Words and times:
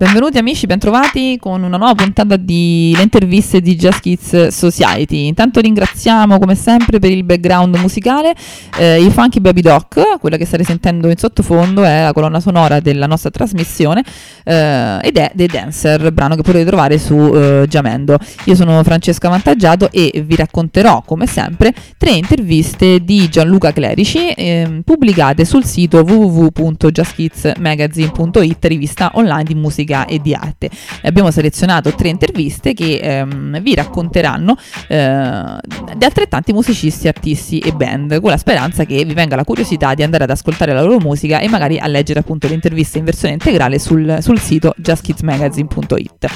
Benvenuti 0.00 0.38
amici, 0.38 0.64
bentrovati 0.64 1.36
con 1.38 1.62
una 1.62 1.76
nuova 1.76 1.94
puntata 1.94 2.36
di 2.36 2.94
Le 2.96 3.02
interviste 3.02 3.60
di 3.60 3.76
Just 3.76 4.00
Kids 4.00 4.46
Society. 4.46 5.26
Intanto 5.26 5.60
ringraziamo 5.60 6.38
come 6.38 6.54
sempre 6.54 6.98
per 6.98 7.10
il 7.10 7.22
background 7.22 7.76
musicale 7.76 8.34
eh, 8.78 8.98
i 8.98 9.10
Funky 9.10 9.40
Baby 9.40 9.60
Doc, 9.60 10.18
quella 10.18 10.38
che 10.38 10.46
state 10.46 10.64
sentendo 10.64 11.10
in 11.10 11.18
sottofondo 11.18 11.84
è 11.84 12.04
la 12.04 12.14
colonna 12.14 12.40
sonora 12.40 12.80
della 12.80 13.06
nostra 13.06 13.28
trasmissione 13.28 14.02
eh, 14.42 15.00
ed 15.02 15.18
è 15.18 15.32
The 15.34 15.46
Dancer, 15.46 16.10
brano 16.12 16.34
che 16.34 16.40
potete 16.40 16.64
trovare 16.64 16.96
su 16.96 17.32
eh, 17.34 17.66
Giamendo. 17.68 18.16
Io 18.44 18.54
sono 18.54 18.82
Francesca 18.82 19.28
Vantaggiato 19.28 19.90
e 19.92 20.24
vi 20.26 20.34
racconterò 20.34 21.02
come 21.04 21.26
sempre 21.26 21.74
tre 21.98 22.12
interviste 22.12 23.04
di 23.04 23.28
Gianluca 23.28 23.70
Clerici 23.70 24.32
ehm, 24.34 24.80
pubblicate 24.80 25.44
sul 25.44 25.66
sito 25.66 25.98
www.justkidsmagazine.it, 25.98 28.64
rivista 28.64 29.10
online 29.12 29.44
di 29.44 29.54
musica 29.54 29.88
musica 29.90 30.06
e 30.06 30.20
di 30.20 30.34
arte. 30.34 30.70
Abbiamo 31.02 31.30
selezionato 31.30 31.94
tre 31.94 32.08
interviste 32.08 32.72
che 32.72 33.00
ehm, 33.02 33.60
vi 33.60 33.74
racconteranno 33.74 34.56
eh, 34.88 35.58
di 35.96 36.04
altrettanti 36.04 36.52
musicisti, 36.52 37.08
artisti 37.08 37.58
e 37.58 37.72
band, 37.72 38.20
con 38.20 38.30
la 38.30 38.36
speranza 38.36 38.84
che 38.84 39.04
vi 39.04 39.14
venga 39.14 39.36
la 39.36 39.44
curiosità 39.44 39.94
di 39.94 40.02
andare 40.02 40.24
ad 40.24 40.30
ascoltare 40.30 40.72
la 40.72 40.82
loro 40.82 40.98
musica 40.98 41.40
e 41.40 41.48
magari 41.48 41.78
a 41.78 41.86
leggere 41.86 42.20
appunto 42.20 42.48
le 42.48 42.54
interviste 42.54 42.98
in 42.98 43.04
versione 43.04 43.34
integrale 43.34 43.78
sul, 43.78 44.18
sul 44.20 44.38
sito 44.38 44.74
justkidsmagazine.it. 44.76 46.28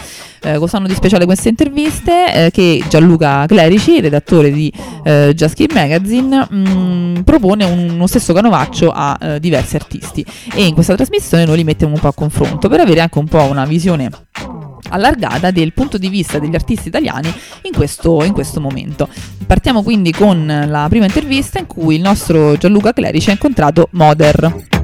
Eh, 0.43 0.59
cos'hanno 0.59 0.87
di 0.87 0.95
speciale 0.95 1.25
queste 1.25 1.49
interviste? 1.49 2.47
Eh, 2.47 2.51
che 2.51 2.83
Gianluca 2.89 3.47
Clerici, 3.47 4.01
redattore 4.01 4.51
di 4.53 4.73
eh, 5.05 5.33
Just 5.35 5.55
Kid 5.55 5.73
Magazine, 5.73 6.47
mh, 6.49 6.57
mm, 6.57 7.21
propone 7.23 7.65
un, 7.65 7.91
uno 7.91 8.07
stesso 8.07 8.33
canovaccio 8.33 8.91
a 8.91 9.19
eh, 9.21 9.41
diversi 9.41 9.77
artisti 9.77 10.25
e 10.55 10.67
in 10.67 10.75
questa 10.75 10.95
trasmissione 10.95 11.45
noi 11.45 11.57
li 11.57 11.65
mettiamo 11.65 11.95
un 11.95 12.01
po' 12.01 12.09
a 12.09 12.15
confronto 12.15 12.69
per 12.69 12.81
avere 12.81 13.01
anche 13.01 13.19
un 13.19 13.27
po' 13.27 13.43
una 13.43 13.65
visione 13.65 14.11
allargata 14.89 15.51
del 15.51 15.73
punto 15.73 15.99
di 15.99 16.09
vista 16.09 16.39
degli 16.39 16.55
artisti 16.55 16.89
italiani 16.89 17.33
in 17.63 17.73
questo, 17.73 18.23
in 18.25 18.33
questo, 18.33 18.61
momento. 18.61 19.09
Partiamo 19.47 19.83
quindi 19.83 20.13
con 20.13 20.47
la 20.47 20.87
prima 20.89 21.05
intervista 21.05 21.59
in 21.59 21.67
cui 21.67 21.97
il 21.97 22.03
nostro 22.03 22.57
Gianluca 22.57 22.93
Clerici 22.93 23.31
ha 23.31 23.33
incontrato 23.33 23.89
Moder. 23.93 24.84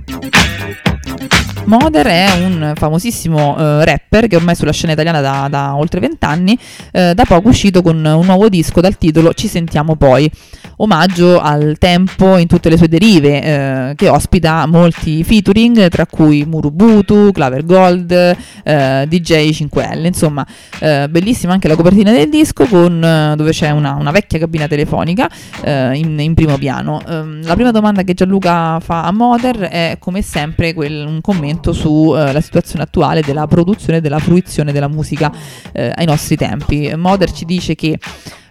Moder 1.64 2.06
è 2.06 2.30
un 2.42 2.72
famosissimo 2.74 3.52
uh, 3.52 3.84
rapper 3.84 4.26
che 4.26 4.36
ormai 4.36 4.54
è 4.54 4.56
sulla 4.56 4.72
scena 4.72 4.92
italiana 4.92 5.20
da, 5.20 5.46
da 5.48 5.76
oltre 5.76 6.00
vent'anni, 6.00 6.58
uh, 6.92 7.12
da 7.12 7.24
poco 7.24 7.48
uscito 7.48 7.82
con 7.82 7.96
un 7.96 8.24
nuovo 8.26 8.48
disco 8.48 8.80
dal 8.80 8.98
titolo 8.98 9.32
Ci 9.34 9.46
sentiamo 9.46 9.94
poi, 9.94 10.28
omaggio 10.76 11.40
al 11.40 11.76
tempo 11.78 12.38
in 12.38 12.48
tutte 12.48 12.70
le 12.70 12.76
sue 12.76 12.88
derive, 12.88 13.90
uh, 13.90 13.94
che 13.94 14.08
ospita 14.08 14.66
molti 14.66 15.22
featuring, 15.22 15.88
tra 15.88 16.06
cui 16.06 16.44
Murubutu, 16.44 17.30
Claver 17.32 17.64
Gold, 17.64 18.36
DJ 18.64 19.50
5L, 19.50 20.06
insomma 20.06 20.46
bellissima 20.78 21.52
anche 21.52 21.68
la 21.68 21.76
copertina 21.76 22.10
del 22.10 22.28
disco 22.28 22.64
con, 22.64 23.00
dove 23.36 23.50
c'è 23.50 23.70
una, 23.70 23.94
una, 23.94 24.10
vecchia 24.10 24.38
cabina 24.38 24.66
telefonica 24.66 25.28
in, 25.64 26.16
in, 26.18 26.34
primo 26.34 26.56
piano. 26.56 27.00
Um, 27.06 27.44
la 27.44 27.54
prima 27.54 27.70
domanda 27.70 28.02
che 28.02 28.14
Gianluca 28.14 28.80
fa 28.80 29.04
a 29.04 29.12
Moder 29.12 29.58
è 29.58 29.96
come 29.98 30.22
sempre 30.22 30.72
quel, 30.72 31.04
un 31.06 31.20
commento 31.20 31.49
ragionamento 31.50 31.72
sulla 31.72 32.32
eh, 32.32 32.40
situazione 32.40 32.84
attuale 32.84 33.22
della 33.22 33.46
produzione 33.46 33.98
e 33.98 34.00
della 34.00 34.18
fruizione 34.18 34.72
della 34.72 34.88
musica 34.88 35.32
eh, 35.72 35.92
ai 35.94 36.06
nostri 36.06 36.36
tempi. 36.36 36.92
Moder 36.96 37.30
ci 37.32 37.44
dice 37.44 37.74
che 37.74 37.98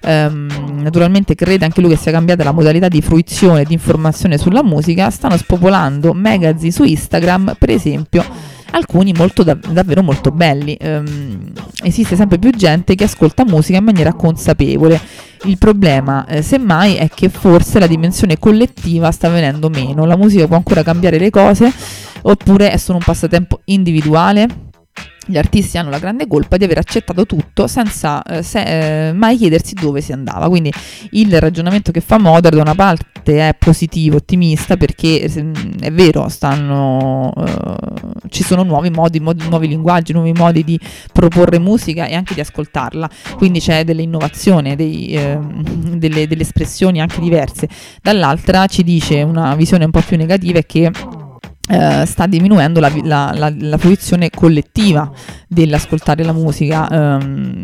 Um, 0.01 0.47
naturalmente 0.81 1.35
crede 1.35 1.65
anche 1.65 1.81
lui 1.81 1.89
che 1.89 1.97
sia 1.97 2.13
cambiata 2.13 2.41
la 2.45 2.53
modalità 2.53 2.87
di 2.87 3.01
fruizione 3.01 3.61
e 3.61 3.65
di 3.65 3.73
informazione 3.73 4.37
sulla 4.37 4.63
musica, 4.63 5.09
stanno 5.09 5.35
spopolando 5.35 6.13
magazine 6.13 6.71
su 6.71 6.83
Instagram, 6.85 7.57
per 7.59 7.69
esempio 7.69 8.23
alcuni 8.71 9.13
molto 9.13 9.43
da- 9.43 9.57
davvero 9.71 10.03
molto 10.03 10.31
belli. 10.31 10.77
Um, 10.81 11.51
esiste 11.83 12.15
sempre 12.15 12.37
più 12.37 12.51
gente 12.51 12.95
che 12.95 13.05
ascolta 13.05 13.45
musica 13.45 13.77
in 13.77 13.83
maniera 13.83 14.13
consapevole. 14.13 14.99
Il 15.43 15.57
problema, 15.57 16.25
eh, 16.25 16.41
semmai, 16.41 16.95
è 16.95 17.09
che 17.09 17.29
forse 17.29 17.79
la 17.79 17.87
dimensione 17.87 18.37
collettiva 18.37 19.11
sta 19.11 19.29
venendo 19.29 19.69
meno. 19.69 20.05
La 20.05 20.17
musica 20.17 20.47
può 20.47 20.57
ancora 20.57 20.83
cambiare 20.83 21.17
le 21.17 21.29
cose 21.29 21.71
oppure 22.21 22.71
è 22.71 22.77
solo 22.77 22.97
un 22.97 23.03
passatempo 23.03 23.61
individuale? 23.65 24.68
Gli 25.25 25.37
artisti 25.37 25.77
hanno 25.77 25.91
la 25.91 25.99
grande 25.99 26.25
colpa 26.27 26.57
di 26.57 26.63
aver 26.63 26.79
accettato 26.79 27.27
tutto 27.27 27.67
senza 27.67 28.23
eh, 28.23 28.41
se, 28.41 29.09
eh, 29.09 29.13
mai 29.13 29.37
chiedersi 29.37 29.75
dove 29.75 30.01
si 30.01 30.11
andava. 30.11 30.49
Quindi 30.49 30.73
il 31.11 31.39
ragionamento 31.39 31.91
che 31.91 32.01
fa 32.01 32.17
Moder 32.17 32.55
da 32.55 32.61
una 32.61 32.73
parte 32.73 33.47
è 33.47 33.55
positivo, 33.55 34.17
ottimista, 34.17 34.75
perché 34.75 35.21
eh, 35.21 35.51
è 35.81 35.91
vero, 35.91 36.27
stanno, 36.29 37.31
eh, 37.37 38.29
ci 38.29 38.43
sono 38.43 38.63
nuovi 38.63 38.89
modi, 38.89 39.19
modi, 39.19 39.47
nuovi 39.47 39.67
linguaggi, 39.67 40.13
nuovi 40.13 40.31
modi 40.31 40.63
di 40.63 40.79
proporre 41.13 41.59
musica 41.59 42.07
e 42.07 42.15
anche 42.15 42.33
di 42.33 42.39
ascoltarla. 42.39 43.07
Quindi 43.35 43.59
c'è 43.59 43.83
dell'innovazione, 43.83 44.75
dei, 44.75 45.13
ehm, 45.13 45.97
delle, 45.97 46.25
delle 46.27 46.41
espressioni 46.41 47.01
anche 47.01 47.19
diverse. 47.19 47.69
Dall'altra 48.01 48.65
ci 48.65 48.83
dice 48.83 49.21
una 49.21 49.53
visione 49.55 49.85
un 49.85 49.91
po' 49.91 50.01
più 50.01 50.17
negativa 50.17 50.57
è 50.57 50.65
che 50.65 50.91
Uh, 51.69 52.03
sta 52.03 52.25
diminuendo 52.25 52.79
la, 52.79 52.91
la, 53.03 53.31
la, 53.35 53.53
la, 53.55 53.77
fruizione 53.77 54.31
collettiva 54.31 55.11
dell'ascoltare 55.47 56.23
la 56.23 56.33
musica 56.33 56.87
um, 56.89 57.61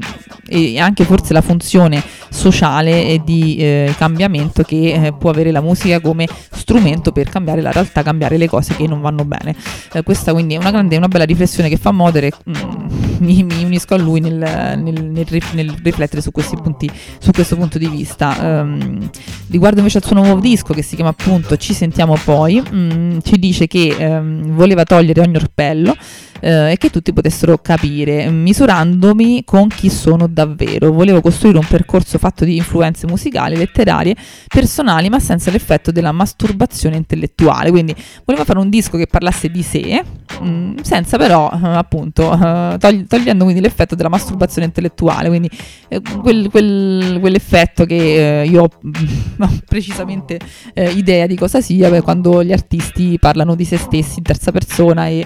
e 0.48 0.78
anche 0.78 1.06
forse 1.06 1.34
la 1.34 1.42
funzione 1.42 2.04
sociale 2.30 3.06
e 3.06 3.22
di 3.24 3.58
eh, 3.58 3.94
cambiamento 3.98 4.62
che 4.62 4.94
eh, 4.94 5.14
può 5.14 5.32
avere 5.32 5.52
la 5.52 5.62
musica 5.62 6.00
come 6.00 6.28
strumento 6.52 7.12
per 7.12 7.30
cambiare 7.30 7.62
la 7.62 7.72
realtà, 7.72 8.04
cambiare 8.04 8.38
le 8.38 8.48
cose 8.48 8.76
che 8.76 8.88
non 8.88 9.02
vanno 9.02 9.26
bene. 9.26 9.56
Eh, 9.94 10.04
questa 10.04 10.34
quindi 10.34 10.56
è 10.56 10.58
una 10.58 10.72
grande, 10.72 10.98
una 10.98 11.08
bella 11.08 11.24
riflessione 11.24 11.70
che 11.70 11.78
fa 11.78 11.92
Modere, 11.92 12.32
mm, 12.50 12.86
mi, 13.20 13.44
mi, 13.44 13.64
unisco 13.64 13.94
a 13.94 13.98
lui 13.98 14.20
nel, 14.20 14.36
nel, 14.36 15.04
nel, 15.04 15.44
nel 15.54 15.76
riflettere 15.82 16.22
su, 16.22 16.32
punti, 16.32 16.90
su, 17.20 17.32
questo 17.32 17.56
punto 17.56 17.78
di 17.78 17.88
vista. 17.88 18.36
Um, 18.40 19.10
riguardo 19.50 19.80
invece 19.80 19.98
al 20.00 20.04
suo 20.04 20.16
nuovo 20.16 20.40
disco 20.40 20.74
che 20.74 20.82
si 20.82 20.96
chiama 20.96 21.12
appunto 21.12 21.56
Ci 21.58 21.74
sentiamo 21.74 22.18
poi, 22.24 22.62
um, 22.72 23.22
ci 23.22 23.38
dice 23.40 23.68
che 23.68 23.95
ehm, 23.98 24.56
voleva 24.56 24.84
togliere 24.84 25.22
ogni 25.22 25.36
orpello 25.36 25.96
eh, 26.40 26.72
e 26.72 26.78
che 26.78 26.90
tutti 26.90 27.14
potessero 27.14 27.58
capire, 27.58 28.30
misurandomi 28.30 29.44
con 29.44 29.68
chi 29.68 29.90
sono 29.90 30.28
davvero. 30.28 30.92
Volevo 30.92 31.22
costruire 31.22 31.58
un 31.58 31.66
percorso 31.68 32.18
fatto 32.18 32.46
di 32.46 32.58
influenze 32.58 33.08
musicali, 33.08 33.56
letterarie, 33.56 34.16
personali, 34.48 35.10
ma 35.10 35.20
senza 35.20 35.50
l'effetto 35.52 35.92
della 35.92 36.12
masturbazione 36.12 36.98
intellettuale. 36.98 37.72
Quindi 37.72 37.96
voleva 38.26 38.46
fare 38.46 38.60
un 38.60 38.70
disco 38.70 38.98
che 38.98 39.08
parlasse 39.08 39.50
di 39.50 39.64
sé, 39.64 40.04
mh, 40.40 40.48
mm, 40.48 40.78
senza 40.82 41.18
però, 41.18 41.50
eh, 41.52 41.68
appunto, 41.68 42.32
eh, 42.34 42.78
togli- 42.80 43.08
togliendo 43.08 43.44
quindi 43.44 43.62
l'effetto 43.62 43.96
della 43.96 44.10
masturbazione 44.10 44.68
intellettuale. 44.68 45.30
Quindi 45.30 45.50
eh, 45.88 46.02
quel, 46.22 46.50
quel, 46.50 47.18
quell'effetto 47.20 47.86
che 47.86 48.42
eh, 48.42 48.46
io 48.46 48.64
ho 48.64 48.70
precisamente 49.66 50.40
eh, 50.74 50.92
idea 50.92 51.26
di 51.28 51.36
cosa 51.36 51.62
sia 51.62 51.84
quando 52.02 52.44
gli 52.44 52.52
artisti 52.52 53.18
parlano 53.20 53.56
di 53.56 53.64
se 53.66 53.78
stessi 53.86 54.18
in 54.18 54.24
terza 54.24 54.52
persona 54.52 55.08
e 55.08 55.26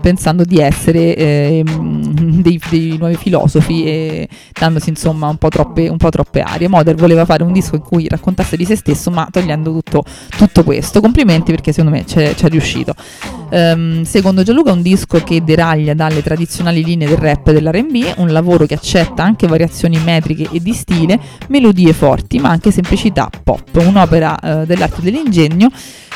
pensando 0.00 0.32
pensando 0.32 0.44
di 0.44 0.58
essere 0.58 1.16
eh, 1.16 1.64
dei, 1.66 2.60
dei, 2.70 2.96
nuovi 2.98 3.16
filosofi 3.16 3.84
e 3.84 4.28
dandosi 4.58 4.90
insomma 4.90 5.28
un 5.28 5.36
po' 5.36 5.48
troppe, 5.48 5.88
un 5.88 5.96
po 5.96 6.10
troppe 6.10 6.40
arie. 6.40 6.68
Moder 6.68 6.94
voleva 6.94 7.24
fare 7.24 7.42
un 7.42 7.52
disco 7.52 7.76
in 7.76 7.82
cui 7.82 8.06
raccontasse 8.08 8.56
di 8.56 8.64
se 8.64 8.76
stesso 8.76 9.10
ma 9.10 9.28
togliendo 9.30 9.72
tutto, 9.72 10.04
tutto 10.36 10.64
questo. 10.64 11.00
Complimenti 11.00 11.50
perché 11.50 11.72
secondo 11.72 11.96
me 11.96 12.04
c'è, 12.04 12.34
c'è 12.34 12.48
riuscito. 12.48 12.94
Um, 13.50 14.02
secondo 14.04 14.42
Gianluca 14.42 14.70
è 14.70 14.72
un 14.72 14.80
disco 14.80 15.22
che 15.22 15.44
deraglia 15.44 15.92
dalle 15.92 16.22
tradizionali 16.22 16.82
linee 16.82 17.06
del 17.06 17.18
rap 17.18 17.48
e 17.48 17.52
dell'R&B, 17.52 18.14
un 18.16 18.28
lavoro 18.28 18.64
che 18.64 18.74
accetta 18.74 19.22
anche 19.22 19.46
variazioni 19.46 19.98
metriche 19.98 20.48
e 20.50 20.60
di 20.60 20.72
stile, 20.72 21.20
melodie 21.48 21.92
forti 21.92 22.38
ma 22.38 22.48
anche 22.48 22.70
semplicità 22.70 23.28
pop, 23.42 23.68
un'opera 23.74 24.38
uh, 24.40 24.64
dell'arte 24.64 25.02
dell'ingegno 25.02 25.68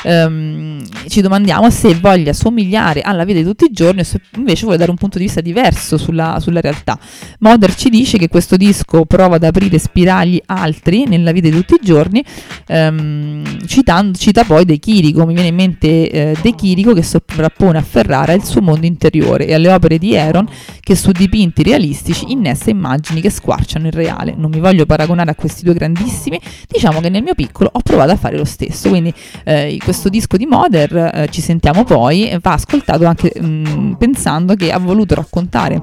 ehm, 0.07 0.83
ci 1.09 1.21
domandiamo 1.21 1.66
se 1.71 1.95
voglia 1.95 2.33
somigliare 2.33 3.01
alla 3.01 3.25
vita 3.25 3.39
di 3.39 3.45
tutti 3.45 3.65
i 3.65 3.71
giorni 3.73 4.01
o 4.01 4.05
se 4.05 4.21
invece 4.37 4.63
vuole 4.63 4.77
dare 4.79 4.91
un 4.91 4.97
punto 4.97 5.19
di 5.19 5.25
vista 5.25 5.41
diverso 5.41 5.97
sulla, 5.97 6.39
sulla 6.41 6.61
realtà. 6.61 6.99
Moder 7.41 7.75
ci 7.75 7.89
dice 7.91 8.19
che 8.19 8.29
questo 8.29 8.57
disco 8.57 9.05
prova 9.05 9.37
ad 9.37 9.45
aprire 9.45 9.79
spiragli 9.79 10.41
altri 10.47 11.05
nella 11.07 11.33
vita 11.33 11.49
di 11.49 11.55
tutti 11.55 11.75
i 11.75 11.85
giorni, 11.85 12.25
ehm, 12.67 13.67
citando, 13.67 14.17
cita 14.19 14.45
poi 14.45 14.65
De 14.65 14.79
Chirico, 14.79 15.27
mi 15.27 15.35
viene 15.35 15.49
in 15.49 15.55
mente 15.55 16.11
eh, 16.11 16.37
De 16.41 16.55
Chirico 16.55 16.93
che 16.93 17.03
sovrappone 17.03 17.79
a 17.79 17.83
Ferrara 17.83 18.33
il 18.33 18.45
suo 18.45 18.61
mondo 18.61 18.87
interiore 18.87 19.47
e 19.47 19.55
alle 19.55 19.73
opere 19.73 19.99
di 19.99 20.17
Aaron 20.17 20.49
che 20.81 20.95
su 20.95 21.11
dipinti 21.11 21.63
realistici 21.63 22.31
innesta 22.31 22.71
immagini 22.71 23.21
che 23.21 23.31
squarciano 23.31 23.87
il 23.87 23.93
reale. 23.93 24.35
Non 24.37 24.51
mi 24.51 24.61
voglio 24.61 24.87
paragonare 24.87 25.31
a 25.31 25.35
questi 25.35 25.65
due 25.65 25.75
grandissimi, 25.75 26.41
diciamo 26.69 27.01
che 27.01 27.09
nel 27.09 27.23
mio 27.23 27.35
piccolo 27.35 27.71
ho 27.73 27.81
provato 27.81 28.13
a 28.13 28.17
fare 28.17 28.37
lo 28.37 28.45
stesso, 28.45 28.89
quindi 28.89 29.13
eh, 29.45 29.79
questo 29.83 30.09
disco 30.09 30.37
di 30.37 30.47
Moder, 30.47 30.97
eh, 30.97 31.29
ci 31.31 31.41
sentiamo 31.47 31.85
poi, 31.85 32.37
va 32.43 32.55
ascoltato 32.55 33.07
anche 33.07 33.33
mh, 33.41 33.47
mm, 33.47 33.93
pensando 33.93 34.55
che 34.57 34.73
ha 34.73 34.79
voluto 34.79 35.15
raccontare 35.15 35.81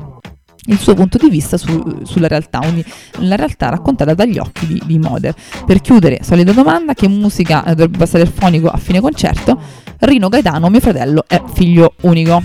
il 0.66 0.78
suo 0.78 0.94
punto 0.94 1.18
di 1.18 1.30
vista 1.30 1.56
su, 1.58 2.02
sulla 2.04 2.28
realtà, 2.28 2.60
quindi 2.60 2.84
la 3.20 3.38
realtà 3.38 3.70
raccontata 3.70 4.14
dagli 4.14 4.38
occhi 4.38 4.68
di, 4.68 4.82
di 4.86 5.00
Moder. 5.00 5.34
Per 5.66 5.80
chiudere, 5.80 6.20
solita 6.22 6.52
domanda, 6.52 6.94
che 6.94 7.08
musica 7.08 7.64
dovrebbe 7.68 7.98
passare 7.98 8.24
il 8.24 8.30
fonico 8.30 8.68
a 8.68 8.78
fine 8.78 9.00
concerto? 9.00 9.58
Rino 10.00 10.28
Gaetano, 10.28 10.70
mio 10.70 10.82
fratello, 10.82 11.24
è 11.28 11.42
figlio 11.54 11.94
unico. 12.02 12.42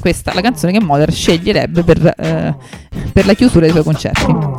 questa 0.00 0.32
è 0.32 0.34
la 0.34 0.40
canzone 0.40 0.72
che 0.72 0.80
Mozart 0.80 1.12
sceglierebbe 1.12 1.82
per, 1.82 2.14
eh, 2.16 2.56
per 3.12 3.26
la 3.26 3.34
chiusura 3.34 3.60
dei 3.60 3.70
suoi 3.70 3.84
concerti. 3.84 4.51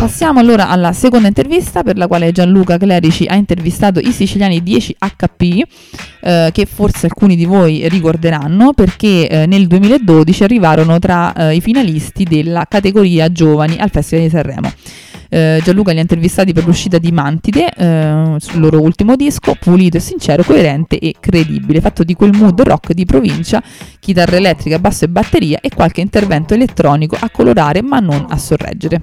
Passiamo 0.00 0.40
allora 0.40 0.70
alla 0.70 0.94
seconda 0.94 1.28
intervista 1.28 1.82
per 1.82 1.98
la 1.98 2.06
quale 2.06 2.32
Gianluca 2.32 2.78
Clerici 2.78 3.26
ha 3.26 3.34
intervistato 3.34 4.00
i 4.00 4.12
siciliani 4.12 4.62
10HP, 4.62 5.62
eh, 6.22 6.48
che 6.54 6.64
forse 6.64 7.04
alcuni 7.04 7.36
di 7.36 7.44
voi 7.44 7.86
ricorderanno 7.86 8.72
perché 8.72 9.28
eh, 9.28 9.44
nel 9.44 9.66
2012 9.66 10.42
arrivarono 10.42 10.98
tra 10.98 11.34
eh, 11.34 11.56
i 11.56 11.60
finalisti 11.60 12.24
della 12.24 12.64
categoria 12.66 13.30
giovani 13.30 13.76
al 13.76 13.90
Festival 13.90 14.24
di 14.24 14.30
Sanremo. 14.30 14.72
Eh, 15.28 15.60
Gianluca 15.62 15.92
li 15.92 15.98
ha 15.98 16.00
intervistati 16.00 16.54
per 16.54 16.64
l'uscita 16.64 16.96
di 16.96 17.12
Mantide, 17.12 17.70
eh, 17.70 18.36
sul 18.38 18.58
loro 18.58 18.80
ultimo 18.80 19.16
disco, 19.16 19.54
pulito 19.60 19.98
e 19.98 20.00
sincero, 20.00 20.42
coerente 20.42 20.98
e 20.98 21.16
credibile, 21.20 21.82
fatto 21.82 22.04
di 22.04 22.14
quel 22.14 22.32
mood 22.32 22.58
rock 22.62 22.94
di 22.94 23.04
provincia, 23.04 23.62
chitarra 23.98 24.36
elettrica, 24.36 24.78
basso 24.78 25.04
e 25.04 25.08
batteria 25.08 25.60
e 25.60 25.68
qualche 25.68 26.00
intervento 26.00 26.54
elettronico 26.54 27.18
a 27.20 27.28
colorare 27.28 27.82
ma 27.82 27.98
non 27.98 28.24
a 28.30 28.38
sorreggere. 28.38 29.02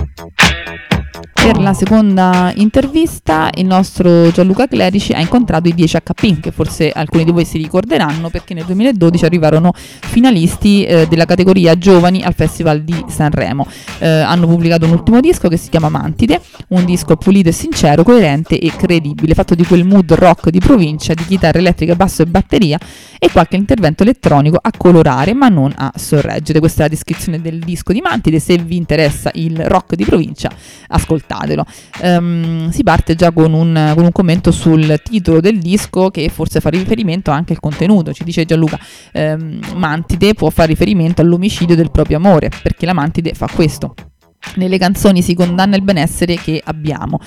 Per 1.33 1.57
la 1.59 1.73
seconda 1.73 2.51
intervista 2.55 3.49
il 3.55 3.65
nostro 3.65 4.31
Gianluca 4.31 4.67
Clerici 4.67 5.11
ha 5.11 5.19
incontrato 5.19 5.67
i 5.67 5.73
10 5.73 5.97
HP, 6.03 6.39
che 6.39 6.51
forse 6.51 6.89
alcuni 6.91 7.23
di 7.23 7.31
voi 7.31 7.45
si 7.45 7.57
ricorderanno 7.57 8.29
perché 8.29 8.53
nel 8.53 8.65
2012 8.65 9.25
arrivarono 9.25 9.71
finalisti 9.75 10.83
eh, 10.83 11.07
della 11.07 11.25
categoria 11.25 11.77
giovani 11.77 12.23
al 12.23 12.33
Festival 12.33 12.81
di 12.81 13.05
Sanremo. 13.07 13.67
Eh, 13.99 14.07
hanno 14.07 14.47
pubblicato 14.47 14.85
un 14.85 14.91
ultimo 14.93 15.19
disco 15.19 15.47
che 15.47 15.57
si 15.57 15.69
chiama 15.69 15.89
Mantide, 15.89 16.41
un 16.69 16.85
disco 16.85 17.15
pulito 17.15 17.49
e 17.49 17.53
sincero, 17.53 18.03
coerente 18.03 18.59
e 18.59 18.71
credibile, 18.75 19.33
fatto 19.33 19.55
di 19.55 19.65
quel 19.65 19.83
mood 19.83 20.11
rock 20.13 20.49
di 20.49 20.59
provincia, 20.59 21.13
di 21.13 21.25
chitarra 21.25 21.59
elettrica, 21.59 21.95
basso 21.95 22.21
e 22.23 22.25
batteria 22.25 22.79
e 23.19 23.29
qualche 23.31 23.55
intervento 23.55 24.03
elettronico 24.03 24.57
a 24.61 24.71
colorare 24.75 25.33
ma 25.33 25.47
non 25.47 25.71
a 25.75 25.91
sorreggere. 25.95 26.59
Questa 26.59 26.79
è 26.79 26.83
la 26.83 26.89
descrizione 26.89 27.41
del 27.41 27.59
disco 27.59 27.93
di 27.93 28.01
Mantide, 28.01 28.39
se 28.39 28.57
vi 28.57 28.77
interessa 28.77 29.29
il 29.33 29.59
rock 29.65 29.95
di 29.95 30.05
provincia 30.05 30.49
ascoltate 30.87 31.10
ascoltatelo. 31.11 31.65
Um, 32.01 32.69
si 32.69 32.83
parte 32.83 33.15
già 33.15 33.31
con 33.31 33.53
un, 33.53 33.91
con 33.95 34.03
un, 34.03 34.11
commento 34.11 34.51
sul 34.51 34.99
titolo 35.03 35.39
del 35.39 35.59
disco 35.59 36.09
che 36.09 36.29
forse 36.29 36.59
fa 36.59 36.69
riferimento 36.69 37.31
anche 37.31 37.53
al 37.53 37.59
contenuto. 37.59 38.13
Ci 38.13 38.23
dice 38.23 38.45
Gianluca, 38.45 38.79
um, 39.13 39.59
Mantide 39.75 40.33
può 40.33 40.49
fare 40.49 40.69
riferimento 40.69 41.21
all'omicidio 41.21 41.75
del 41.75 41.91
proprio 41.91 42.17
amore, 42.17 42.49
perché 42.61 42.85
la 42.85 42.93
Mantide 42.93 43.33
fa 43.33 43.47
questo. 43.53 43.93
Nelle 44.55 44.77
canzoni 44.77 45.21
si 45.21 45.35
condanna 45.35 45.75
il 45.75 45.83
benessere 45.83 46.35
che 46.35 46.61
abbiamo. 46.63 47.19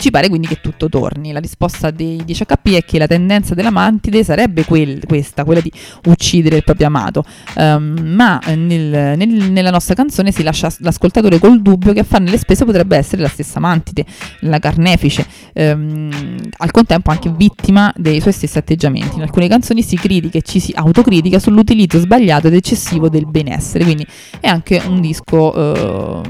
Ci 0.00 0.12
pare 0.12 0.28
quindi 0.28 0.46
che 0.46 0.60
tutto 0.60 0.88
torni. 0.88 1.32
La 1.32 1.40
risposta 1.40 1.90
dei 1.90 2.22
10HP 2.24 2.76
è 2.76 2.84
che 2.84 2.98
la 2.98 3.08
tendenza 3.08 3.54
della 3.54 3.70
mantide 3.70 4.22
sarebbe 4.22 4.64
quel, 4.64 5.04
questa, 5.04 5.42
quella 5.42 5.60
di 5.60 5.72
uccidere 6.04 6.54
il 6.54 6.62
proprio 6.62 6.86
amato, 6.86 7.24
um, 7.56 7.98
ma 8.04 8.38
nel, 8.54 9.16
nel, 9.16 9.50
nella 9.50 9.70
nostra 9.70 9.94
canzone 9.96 10.30
si 10.30 10.44
lascia 10.44 10.72
l'ascoltatore 10.78 11.40
col 11.40 11.60
dubbio 11.60 11.92
che 11.92 11.98
a 11.98 12.04
farne 12.04 12.30
le 12.30 12.38
spese 12.38 12.64
potrebbe 12.64 12.96
essere 12.96 13.22
la 13.22 13.28
stessa 13.28 13.58
mantide, 13.58 14.04
la 14.42 14.60
carnefice, 14.60 15.26
um, 15.54 16.38
al 16.58 16.70
contempo 16.70 17.10
anche 17.10 17.32
vittima 17.36 17.92
dei 17.96 18.20
suoi 18.20 18.32
stessi 18.32 18.56
atteggiamenti. 18.56 19.16
In 19.16 19.22
alcune 19.22 19.48
canzoni 19.48 19.82
si 19.82 19.96
critica 19.96 20.38
e 20.38 20.42
ci 20.42 20.60
si 20.60 20.72
autocritica 20.76 21.40
sull'utilizzo 21.40 21.98
sbagliato 21.98 22.46
ed 22.46 22.54
eccessivo 22.54 23.08
del 23.08 23.26
benessere, 23.26 23.82
quindi 23.82 24.06
è 24.38 24.46
anche 24.46 24.80
un 24.86 25.00
disco 25.00 25.58
uh, 25.58 26.22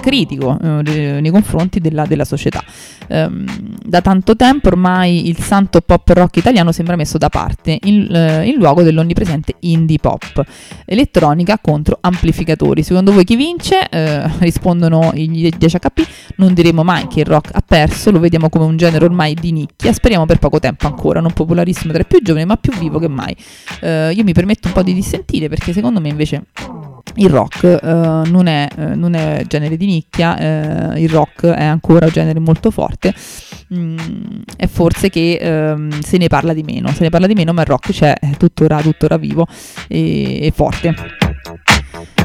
critico 0.00 0.56
uh, 0.56 0.82
nei 0.82 1.30
confronti 1.30 1.80
della, 1.80 2.06
della 2.06 2.24
società 2.24 2.62
ehm, 3.08 3.76
da 3.84 4.00
tanto 4.00 4.36
tempo 4.36 4.68
ormai 4.68 5.28
il 5.28 5.38
santo 5.38 5.80
pop 5.80 6.08
rock 6.10 6.36
italiano 6.36 6.72
sembra 6.72 6.96
messo 6.96 7.18
da 7.18 7.28
parte 7.28 7.78
in, 7.82 8.14
eh, 8.14 8.46
in 8.46 8.56
luogo 8.56 8.82
dell'onnipresente 8.82 9.54
indie 9.60 9.98
pop. 9.98 10.44
Elettronica 10.84 11.58
contro 11.58 11.98
amplificatori. 12.00 12.82
Secondo 12.82 13.12
voi 13.12 13.24
chi 13.24 13.36
vince? 13.36 13.88
Eh, 13.88 14.28
rispondono 14.38 15.10
gli 15.14 15.48
10HP. 15.48 16.06
Non 16.36 16.54
diremo 16.54 16.82
mai 16.84 17.06
che 17.08 17.20
il 17.20 17.26
rock 17.26 17.50
ha 17.52 17.62
perso, 17.66 18.10
lo 18.10 18.20
vediamo 18.20 18.48
come 18.48 18.64
un 18.64 18.76
genere 18.76 19.04
ormai 19.04 19.34
di 19.34 19.52
nicchia. 19.52 19.92
Speriamo 19.92 20.26
per 20.26 20.38
poco 20.38 20.58
tempo 20.58 20.86
ancora, 20.86 21.20
non 21.20 21.32
popolarissimo 21.32 21.92
tra 21.92 22.02
i 22.02 22.06
più 22.06 22.20
giovani, 22.22 22.44
ma 22.44 22.56
più 22.56 22.72
vivo 22.78 22.98
che 22.98 23.08
mai. 23.08 23.34
Eh, 23.80 24.12
io 24.12 24.24
mi 24.24 24.32
permetto 24.32 24.68
un 24.68 24.74
po' 24.74 24.82
di 24.82 24.94
dissentire 24.94 25.48
perché 25.48 25.72
secondo 25.72 26.00
me 26.00 26.08
invece 26.08 26.44
il 27.18 27.28
rock 27.28 27.78
uh, 27.80 27.86
non, 28.30 28.46
è, 28.46 28.68
uh, 28.76 28.94
non, 28.94 29.14
è, 29.14 29.44
genere 29.46 29.76
di 29.76 29.86
nicchia, 29.86 30.92
uh, 30.92 30.96
il 30.96 31.08
rock 31.08 31.46
è 31.46 31.64
ancora 31.64 32.06
un 32.06 32.12
genere 32.12 32.38
molto 32.38 32.70
forte, 32.70 33.14
mm, 33.74 33.98
è 34.56 34.66
forse 34.66 35.08
che 35.08 35.38
um, 35.42 36.00
se 36.00 36.16
ne 36.16 36.28
parla 36.28 36.52
di 36.52 36.62
meno, 36.62 36.92
se 36.92 37.02
ne 37.02 37.10
parla 37.10 37.26
di 37.26 37.34
meno 37.34 37.52
ma 37.52 37.62
il 37.62 37.66
rock 37.66 37.92
c'è, 37.92 38.14
è 38.14 38.30
tuttora, 38.36 38.80
tuttora 38.80 39.16
vivo 39.16 39.46
e, 39.88 40.46
e 40.46 40.52
forte. 40.54 40.94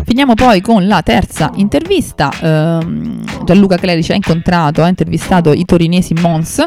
Finiamo 0.06 0.34
poi 0.34 0.62
con 0.62 0.86
la 0.86 1.01
terza 1.01 1.50
intervista. 1.56 2.30
Um, 2.42 3.24
Gianluca 3.46 3.78
Clerici 3.78 4.12
ha 4.12 4.16
incontrato, 4.16 4.84
ha 4.84 4.88
intervistato 4.88 5.54
i 5.54 5.66
torinesi 5.66 6.13
Mons 6.13 6.63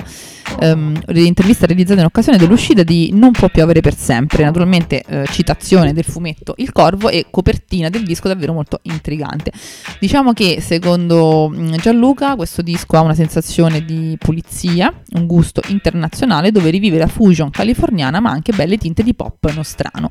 ehm, 0.58 1.02
intervista 1.14 1.66
realizzata 1.66 2.00
in 2.00 2.06
occasione 2.06 2.38
dell'uscita 2.38 2.82
di 2.82 3.10
Non 3.12 3.32
può 3.32 3.48
piovere 3.48 3.80
per 3.80 3.94
sempre, 3.94 4.44
naturalmente 4.44 5.02
eh, 5.06 5.24
citazione 5.30 5.92
del 5.92 6.04
fumetto 6.04 6.54
Il 6.56 6.72
Corvo 6.72 7.08
e 7.08 7.26
copertina 7.30 7.88
del 7.88 8.04
disco 8.04 8.28
davvero 8.28 8.52
molto 8.52 8.80
intrigante. 8.82 9.52
Diciamo 10.00 10.32
che 10.32 10.60
secondo 10.60 11.50
mm, 11.52 11.74
Gianluca 11.74 12.36
questo 12.36 12.62
disco 12.62 12.96
ha 12.96 13.00
una 13.00 13.14
sensazione 13.14 13.84
di 13.84 14.16
pulizia, 14.18 14.92
un 15.12 15.26
gusto 15.26 15.60
internazionale 15.68 16.50
dove 16.50 16.70
rivive 16.70 16.98
la 16.98 17.06
fusion 17.06 17.50
californiana 17.50 18.20
ma 18.20 18.30
anche 18.30 18.52
belle 18.52 18.78
tinte 18.78 19.02
di 19.02 19.14
pop 19.14 19.50
nostrano. 19.52 20.10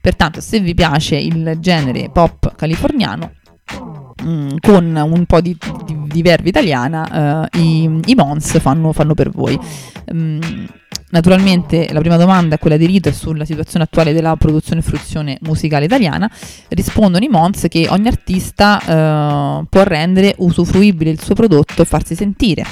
Pertanto 0.00 0.40
se 0.40 0.60
vi 0.60 0.74
piace 0.74 1.16
il 1.16 1.56
genere 1.60 2.10
pop 2.10 2.54
californiano 2.54 3.32
Mm, 4.22 4.56
con 4.60 4.96
un 4.96 5.26
po' 5.26 5.40
di, 5.40 5.56
di, 5.84 5.95
di 6.16 6.22
verve 6.22 6.48
italiana, 6.48 7.46
uh, 7.52 7.58
i, 7.58 8.00
i, 8.06 8.14
Mons 8.14 8.58
fanno, 8.58 8.92
fanno 8.92 9.12
per 9.12 9.28
voi. 9.30 9.58
Um, 10.06 10.66
Naturalmente 11.08 11.88
la 11.92 12.00
prima 12.00 12.16
domanda 12.16 12.56
è 12.56 12.58
quella 12.58 12.76
di 12.76 12.84
Rito 12.84 13.12
sulla 13.12 13.44
situazione 13.44 13.84
attuale 13.84 14.12
della 14.12 14.34
produzione 14.34 14.80
e 14.80 14.82
fruizione 14.82 15.38
musicale 15.42 15.84
italiana. 15.84 16.28
Rispondono 16.68 17.24
i 17.24 17.28
Mons 17.28 17.66
che 17.68 17.86
ogni 17.88 18.08
artista 18.08 18.80
eh, 18.80 19.64
può 19.68 19.82
rendere 19.84 20.34
usufruibile 20.38 21.10
il 21.10 21.22
suo 21.22 21.34
prodotto 21.34 21.80
e 21.80 21.84
farsi 21.84 22.16
sentire. 22.16 22.64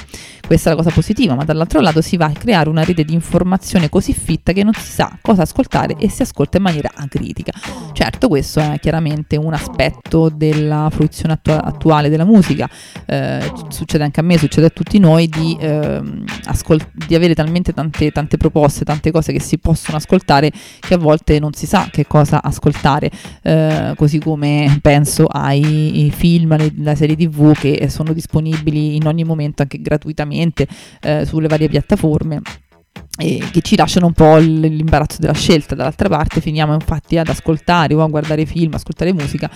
Questa 0.45 0.69
è 0.69 0.73
la 0.73 0.77
cosa 0.77 0.93
positiva, 0.93 1.33
ma 1.33 1.43
dall'altro 1.43 1.79
lato 1.81 2.01
si 2.01 2.17
va 2.17 2.25
a 2.25 2.31
creare 2.31 2.69
una 2.69 2.83
rete 2.83 3.03
di 3.03 3.13
informazione 3.13 3.89
così 3.89 4.13
fitta 4.13 4.51
che 4.51 4.63
non 4.63 4.73
si 4.73 4.91
sa 4.91 5.17
cosa 5.19 5.41
ascoltare 5.41 5.95
e 5.97 6.07
si 6.07 6.21
ascolta 6.21 6.57
in 6.57 6.63
maniera 6.63 6.91
acritica. 6.93 7.51
Certo, 7.93 8.27
questo 8.27 8.59
è 8.59 8.77
chiaramente 8.79 9.37
un 9.37 9.53
aspetto 9.53 10.29
della 10.29 10.89
fruizione 10.91 11.33
attu- 11.33 11.59
attuale 11.59 12.09
della 12.09 12.25
musica. 12.25 12.69
Eh, 13.07 13.51
succede 13.69 14.03
anche 14.03 14.19
a 14.19 14.23
me, 14.23 14.37
succede 14.37 14.67
a 14.67 14.69
tutti 14.69 14.99
noi 14.99 15.27
di, 15.27 15.57
eh, 15.59 16.01
ascol- 16.43 16.91
di 16.93 17.15
avere 17.15 17.33
talmente 17.33 17.73
tante, 17.73 18.11
tante 18.11 18.37
proposte, 18.37 18.85
tante 18.85 19.09
cose 19.09 19.31
che 19.31 19.41
si 19.41 19.57
possono 19.57 19.97
ascoltare 19.97 20.51
che 20.79 20.93
a 20.93 20.97
volte 20.97 21.39
non 21.39 21.53
si 21.53 21.65
sa 21.65 21.87
che 21.89 22.05
cosa 22.05 22.43
ascoltare. 22.43 23.09
Eh, 23.41 23.93
così 23.95 24.19
come 24.19 24.77
penso 24.79 25.25
ai 25.25 26.13
film, 26.15 26.51
alle 26.51 26.95
serie 26.95 27.15
tv 27.15 27.51
che 27.53 27.89
sono 27.89 28.13
disponibili 28.13 28.95
in 28.95 29.07
ogni 29.07 29.23
momento 29.23 29.63
anche 29.63 29.81
gratuitamente 29.81 30.33
gratuitamente 30.35 30.67
eh, 31.01 31.25
sulle 31.25 31.47
varie 31.47 31.69
piattaforme 31.69 32.41
che 33.17 33.61
ci 33.61 33.77
lasciano 33.77 34.07
un 34.07 34.11
po' 34.11 34.35
l'imbarazzo 34.35 35.19
della 35.19 35.33
scelta. 35.33 35.73
Dall'altra 35.73 36.09
parte 36.09 36.41
finiamo 36.41 36.73
infatti 36.73 37.17
ad 37.17 37.29
ascoltare 37.29 37.93
o 37.93 38.03
a 38.03 38.07
guardare 38.07 38.45
film, 38.45 38.73
ascoltare 38.73 39.13
musica 39.13 39.49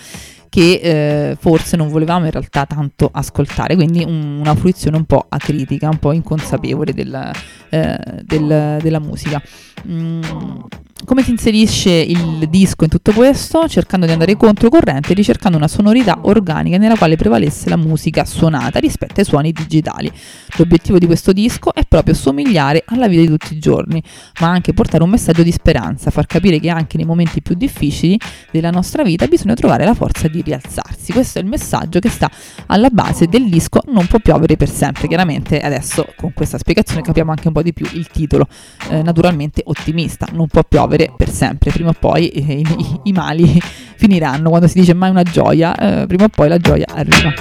che 0.48 0.80
eh, 0.82 1.36
forse 1.38 1.76
non 1.76 1.88
volevamo 1.88 2.24
in 2.24 2.30
realtà 2.30 2.64
tanto 2.64 3.08
ascoltare, 3.12 3.74
quindi 3.76 4.02
un, 4.02 4.38
una 4.40 4.54
fruizione 4.54 4.96
un 4.96 5.04
po' 5.04 5.26
acritica, 5.28 5.90
un 5.90 5.98
po' 5.98 6.12
inconsapevole 6.12 6.94
del, 6.94 7.30
eh, 7.68 7.98
del, 8.24 8.78
della 8.82 8.98
musica. 8.98 9.40
Mm, 9.86 10.22
come 11.04 11.22
si 11.22 11.30
inserisce 11.30 11.90
il 11.90 12.48
disco 12.48 12.84
in 12.84 12.90
tutto 12.90 13.12
questo? 13.12 13.66
Cercando 13.68 14.06
di 14.06 14.12
andare 14.12 14.36
controcorrente 14.36 15.12
e 15.12 15.14
ricercando 15.14 15.56
una 15.56 15.68
sonorità 15.68 16.18
organica 16.22 16.76
nella 16.76 16.96
quale 16.96 17.16
prevalesse 17.16 17.68
la 17.68 17.76
musica 17.76 18.24
suonata 18.24 18.78
rispetto 18.78 19.20
ai 19.20 19.26
suoni 19.26 19.52
digitali. 19.52 20.10
L'obiettivo 20.56 20.98
di 20.98 21.06
questo 21.06 21.32
disco 21.32 21.74
è 21.74 21.82
proprio 21.88 22.14
somigliare 22.14 22.84
alla 22.86 23.08
vita 23.08 23.22
di 23.22 23.28
tutti 23.28 23.54
i 23.54 23.58
giorni, 23.58 24.02
ma 24.40 24.48
anche 24.48 24.72
portare 24.72 25.02
un 25.02 25.10
messaggio 25.10 25.42
di 25.42 25.52
speranza, 25.52 26.10
far 26.10 26.26
capire 26.26 26.60
che 26.60 26.68
anche 26.68 26.96
nei 26.96 27.06
momenti 27.06 27.40
più 27.40 27.54
difficili 27.54 28.18
della 28.50 28.70
nostra 28.70 29.02
vita 29.02 29.26
bisogna 29.26 29.54
trovare 29.54 29.84
la 29.84 29.94
forza 29.94 30.28
di 30.28 30.42
rialzarsi. 30.42 31.12
Questo 31.12 31.38
è 31.38 31.42
il 31.42 31.48
messaggio 31.48 31.98
che 31.98 32.08
sta 32.08 32.30
alla 32.66 32.90
base 32.90 33.26
del 33.26 33.48
disco 33.48 33.80
Non 33.86 34.06
può 34.06 34.18
piovere 34.18 34.56
per 34.56 34.68
sempre. 34.68 35.08
Chiaramente 35.08 35.60
adesso 35.60 36.06
con 36.16 36.32
questa 36.34 36.58
spiegazione 36.58 37.02
capiamo 37.02 37.30
anche 37.30 37.48
un 37.48 37.54
po' 37.54 37.62
di 37.62 37.72
più 37.72 37.86
il 37.92 38.08
titolo, 38.08 38.46
eh, 38.90 39.02
naturalmente 39.02 39.62
ottimista, 39.64 40.26
non 40.32 40.46
può 40.46 40.62
piovere 40.62 40.89
per 40.96 41.30
sempre, 41.30 41.70
prima 41.70 41.90
o 41.90 41.94
poi 41.98 42.28
eh, 42.28 42.60
i, 42.60 42.64
i, 43.04 43.12
mali 43.12 43.60
finiranno, 43.96 44.48
quando 44.48 44.66
si 44.66 44.78
dice 44.80 44.94
mai 44.94 45.10
una 45.10 45.22
gioia, 45.22 45.74
eh, 45.74 46.06
prima 46.06 46.24
o 46.24 46.28
poi 46.28 46.48
la 46.48 46.58
gioia 46.58 46.86
arriva. 46.88 47.32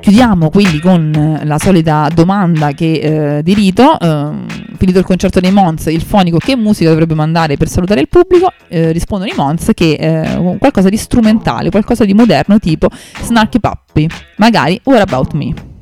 Chiudiamo 0.00 0.48
quindi 0.48 0.80
con 0.80 1.12
eh, 1.14 1.44
la 1.44 1.58
solita 1.58 2.08
domanda 2.14 2.72
che, 2.72 3.36
eh, 3.36 3.42
di 3.42 3.52
rito, 3.52 3.98
eh, 4.00 4.30
finito 4.78 4.98
il 4.98 5.04
concerto 5.04 5.38
dei 5.38 5.50
Mons, 5.50 5.86
il 5.86 6.00
fonico 6.00 6.38
che 6.38 6.56
musica 6.56 6.88
dovrebbe 6.88 7.14
mandare 7.14 7.58
per 7.58 7.68
salutare 7.68 8.00
il 8.00 8.08
pubblico? 8.08 8.50
Eh, 8.68 8.90
rispondono 8.92 9.30
i 9.30 9.34
Mons 9.36 9.72
che 9.74 9.92
eh, 9.92 10.56
qualcosa 10.58 10.88
di 10.88 10.96
strumentale, 10.96 11.68
qualcosa 11.68 12.06
di 12.06 12.14
moderno 12.14 12.58
tipo 12.58 12.88
Snarky 13.22 13.60
Puppy, 13.60 14.06
magari 14.36 14.80
What 14.84 15.00
About 15.00 15.32
Me. 15.34 15.77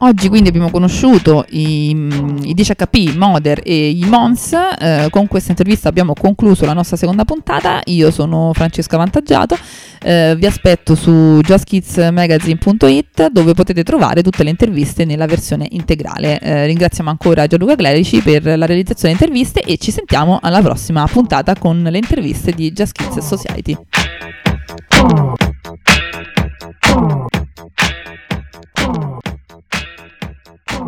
Oggi 0.00 0.28
quindi 0.28 0.50
abbiamo 0.50 0.70
conosciuto 0.70 1.46
i, 1.48 1.88
i 1.88 2.54
10HP, 2.54 3.16
Moder 3.16 3.62
e 3.64 3.88
i 3.88 4.04
Mons, 4.04 4.52
eh, 4.52 5.06
con 5.08 5.26
questa 5.26 5.52
intervista 5.52 5.88
abbiamo 5.88 6.12
concluso 6.12 6.66
la 6.66 6.74
nostra 6.74 6.98
seconda 6.98 7.24
puntata, 7.24 7.80
io 7.86 8.10
sono 8.10 8.50
Francesca 8.52 8.98
Vantaggiato, 8.98 9.56
eh, 10.02 10.34
vi 10.36 10.44
aspetto 10.44 10.94
su 10.94 11.40
justkidsmagazine.it 11.40 13.30
dove 13.30 13.54
potete 13.54 13.82
trovare 13.84 14.22
tutte 14.22 14.44
le 14.44 14.50
interviste 14.50 15.06
nella 15.06 15.24
versione 15.24 15.66
integrale. 15.70 16.40
Eh, 16.40 16.66
ringraziamo 16.66 17.08
ancora 17.08 17.46
Gianluca 17.46 17.74
Clerici 17.74 18.20
per 18.20 18.44
la 18.44 18.66
realizzazione 18.66 19.14
delle 19.14 19.32
interviste 19.32 19.62
e 19.62 19.78
ci 19.78 19.92
sentiamo 19.92 20.38
alla 20.42 20.60
prossima 20.60 21.06
puntata 21.06 21.54
con 21.56 21.82
le 21.82 21.96
interviste 21.96 22.52
di 22.52 22.70
Just 22.70 22.92
Kids 22.92 23.26
Society. 23.26 23.76